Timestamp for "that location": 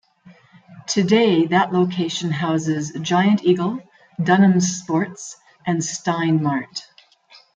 1.45-2.31